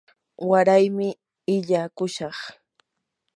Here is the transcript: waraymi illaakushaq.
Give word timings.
waraymi 0.49 1.09
illaakushaq. 1.55 2.37